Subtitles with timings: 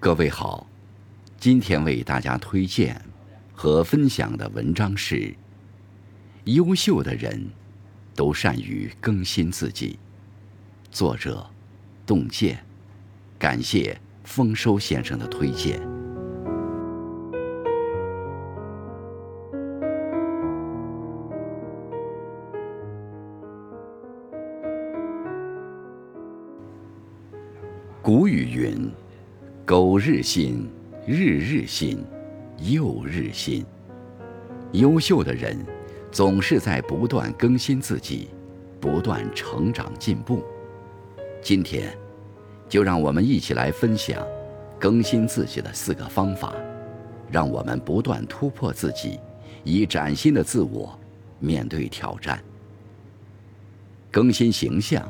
[0.00, 0.64] 各位好，
[1.40, 3.04] 今天为大家推荐
[3.52, 5.34] 和分享的文章是：
[6.44, 7.50] 优秀的人
[8.14, 9.98] 都善于更新自己。
[10.92, 11.44] 作者：
[12.06, 12.64] 洞见，
[13.40, 15.80] 感谢丰收先生的推荐。
[28.00, 28.90] 古语云
[29.68, 30.66] ：“苟日新，
[31.06, 32.02] 日日新，
[32.56, 33.62] 又日新。”
[34.72, 35.54] 优秀的人
[36.10, 38.30] 总是在不断更新自己，
[38.80, 40.42] 不断成长进步。
[41.42, 41.94] 今天，
[42.66, 44.26] 就让我们一起来分享
[44.78, 46.54] 更新自己的四个方法，
[47.30, 49.20] 让我们不断突破自己，
[49.64, 50.98] 以崭新的自我
[51.40, 52.42] 面对挑战。
[54.10, 55.06] 更新形象，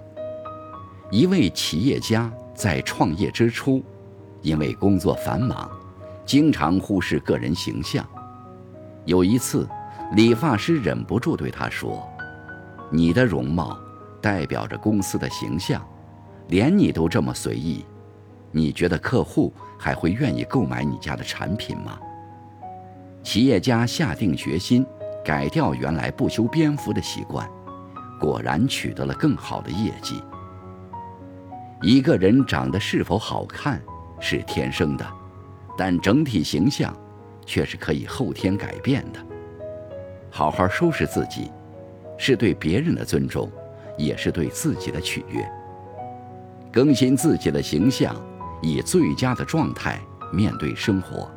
[1.13, 2.29] 一位企业家。
[2.57, 3.81] 在创业之初，
[4.43, 5.71] 因为工作繁忙，
[6.25, 8.07] 经常忽视个人形象。
[9.05, 9.69] 有一次，
[10.13, 12.07] 理发师忍不住对他说
[12.91, 13.79] ：“你的容貌
[14.21, 15.87] 代表着公司的形象，
[16.49, 17.85] 连你都这么随意，
[18.51, 21.99] 你觉得客户还会愿意购买你家的产品吗？”
[23.25, 24.87] 企业家下定决心
[25.25, 27.47] 改掉原来不修边幅的习惯，
[28.19, 30.23] 果然取得了更好的业绩。
[31.83, 33.83] 一个人长得是否好看
[34.21, 35.07] 是天生的，
[35.77, 36.95] 但整体形象
[37.47, 39.25] 却是可以后天改变的。
[40.31, 41.51] 好好收拾自己，
[42.19, 43.51] 是对别人的尊重，
[43.97, 45.49] 也是对自己的取悦。
[46.73, 48.15] 更新自己的形象，
[48.61, 50.01] 以最佳的状态
[50.33, 51.31] 面对生活，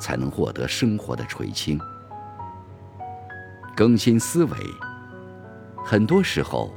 [0.00, 1.78] 才能获得生活的垂青。
[3.76, 4.56] 更新思维，
[5.84, 6.72] 很多时候。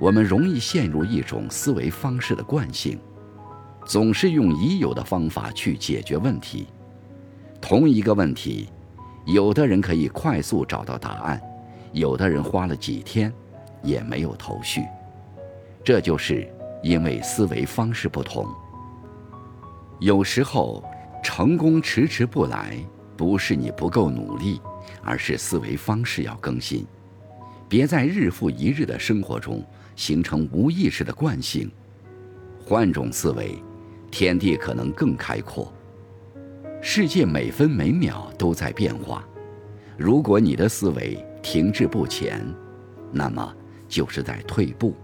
[0.00, 2.98] 我们容易陷入一种思维方式的惯性，
[3.86, 6.66] 总是用已有的方法去解决问题。
[7.60, 8.68] 同一个问题，
[9.26, 11.40] 有的人可以快速找到答案，
[11.92, 13.32] 有的人花了几天
[13.82, 14.82] 也没有头绪。
[15.84, 16.48] 这就是
[16.82, 18.46] 因为思维方式不同。
[20.00, 20.82] 有时候，
[21.22, 22.76] 成功迟迟不来，
[23.16, 24.60] 不是你不够努力，
[25.02, 26.86] 而是思维方式要更新。
[27.68, 29.64] 别在日复一日的生活中。
[29.96, 31.70] 形成无意识的惯性，
[32.66, 33.54] 换种思维，
[34.16, 35.72] 天地可能更开阔。
[36.80, 39.26] 世界每分每秒都在变化，
[39.96, 42.46] 如果你的思维停滞不前，
[43.10, 43.52] 那么
[43.88, 44.94] 就是在退步。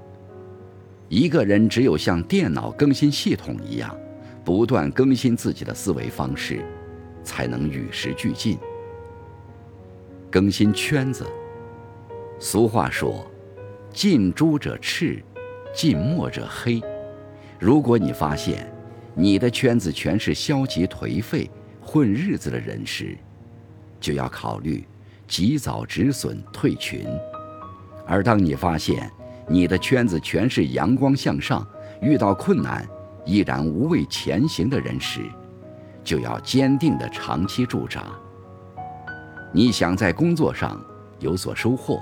[1.08, 3.92] 一个人只有像电脑更新系统一样，
[4.44, 6.64] 不断更新自己的思维方式，
[7.24, 8.56] 才能与时俱进。
[10.30, 11.26] 更新圈子。
[12.38, 13.26] 俗话说。
[13.92, 15.20] 近朱者赤，
[15.74, 16.80] 近墨者黑。
[17.58, 18.72] 如果你发现
[19.14, 21.50] 你的圈子全是消极颓废、
[21.80, 23.16] 混日子的人时，
[24.00, 24.86] 就要考虑
[25.26, 27.06] 及早止损退群；
[28.06, 29.10] 而当你发现
[29.48, 31.66] 你的圈子全是阳光向上、
[32.00, 32.88] 遇到困难
[33.24, 35.20] 依然无畏前行的人时，
[36.02, 38.04] 就要坚定的长期驻扎。
[39.52, 40.80] 你想在工作上
[41.18, 42.00] 有所收获。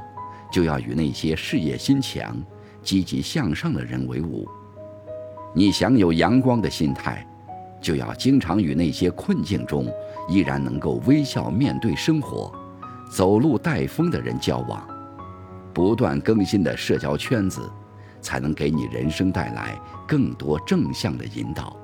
[0.51, 2.35] 就要与那些事业心强、
[2.83, 4.49] 积极向上的人为伍。
[5.55, 7.27] 你想有阳光的心态，
[7.81, 9.87] 就要经常与那些困境中
[10.29, 12.53] 依然能够微笑面对生活、
[13.11, 14.87] 走路带风的人交往。
[15.73, 17.71] 不断更新的社交圈子，
[18.21, 21.77] 才能给你人生带来更多正向的引导。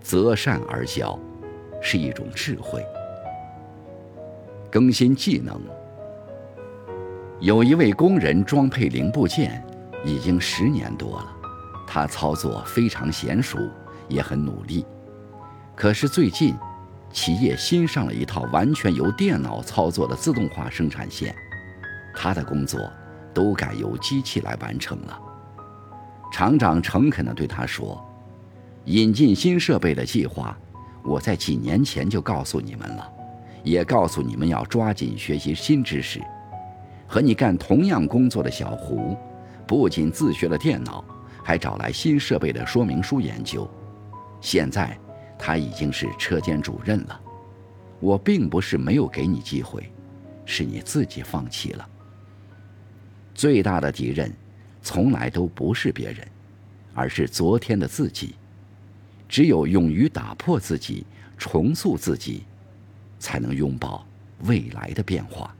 [0.00, 1.18] 择善而交，
[1.80, 2.84] 是一种智慧。
[4.70, 5.60] 更新技能。
[7.40, 9.62] 有一位工人装配零部件，
[10.04, 11.33] 已经十年多了。
[11.94, 13.56] 他操作非常娴熟，
[14.08, 14.84] 也很努力。
[15.76, 16.52] 可是最近，
[17.12, 21.32] 企业新上了一套完全由电脑操作的自动化生产线，
[22.12, 22.90] 他的工作
[23.32, 25.16] 都改由机器来完成了。
[26.32, 28.04] 厂长诚恳地对他说
[28.86, 30.58] ：“引进新设备的计划，
[31.04, 33.08] 我在几年前就告诉你们了，
[33.62, 36.20] 也告诉你们要抓紧学习新知识。”
[37.06, 39.16] 和你干同样工作的小胡，
[39.64, 41.04] 不仅自学了电脑，
[41.44, 43.70] 还找来新设备的说明书研究。
[44.40, 44.98] 现在
[45.38, 47.20] 他已经是车间主任了。
[48.00, 49.90] 我并不是没有给你机会，
[50.44, 51.88] 是你自己放弃了。
[53.34, 54.32] 最大的敌人，
[54.82, 56.26] 从来都不是别人，
[56.94, 58.34] 而是昨天的自己。
[59.28, 61.06] 只有勇于打破自己，
[61.38, 62.44] 重塑自己，
[63.18, 64.06] 才能拥抱
[64.44, 65.54] 未来的变化。